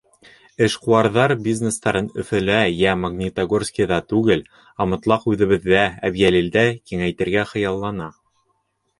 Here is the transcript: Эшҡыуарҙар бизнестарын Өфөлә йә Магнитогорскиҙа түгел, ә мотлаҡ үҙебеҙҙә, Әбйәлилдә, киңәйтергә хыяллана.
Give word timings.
Эшҡыуарҙар 0.67 1.31
бизнестарын 1.47 2.05
Өфөлә 2.21 2.55
йә 2.77 2.93
Магнитогорскиҙа 3.01 3.99
түгел, 4.13 4.41
ә 4.85 4.87
мотлаҡ 4.93 5.27
үҙебеҙҙә, 5.33 5.83
Әбйәлилдә, 6.09 6.63
киңәйтергә 6.93 7.45
хыяллана. 7.51 8.09